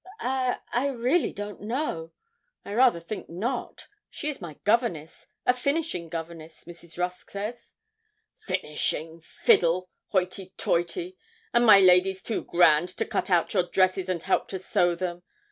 'I 0.19 0.57
I 0.73 0.87
really 0.87 1.31
don't 1.31 1.61
know; 1.61 2.11
I 2.65 2.73
rather 2.73 2.99
think 2.99 3.29
not. 3.29 3.85
She 4.09 4.29
is 4.29 4.41
my 4.41 4.55
governess 4.63 5.27
a 5.45 5.53
finishing 5.53 6.09
governess, 6.09 6.63
Mrs. 6.63 6.97
Rusk 6.97 7.29
says.' 7.29 7.75
'Finishing 8.39 9.21
fiddle! 9.23 9.89
Hoity 10.07 10.53
toity! 10.57 11.17
and 11.53 11.67
my 11.67 11.79
lady's 11.79 12.23
too 12.23 12.43
grand 12.43 12.89
to 12.97 13.05
cut 13.05 13.29
out 13.29 13.53
your 13.53 13.69
dresses 13.69 14.09
and 14.09 14.23
help 14.23 14.47
to 14.47 14.57
sew 14.57 14.95
them? 14.95 15.21